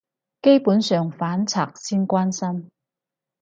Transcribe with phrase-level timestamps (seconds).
[0.41, 2.71] 基本上反賊先關心